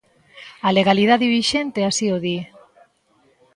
A 0.67 0.69
legalidade 0.77 1.31
vixente 1.37 1.79
así 1.83 2.07
o 2.15 2.17
di. 2.25 2.37